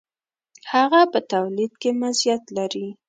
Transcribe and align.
هغه 0.73 1.01
په 1.11 1.19
تولید 1.31 1.71
کې 1.81 1.89
مزیت 2.01 2.43
لري. 2.57 2.87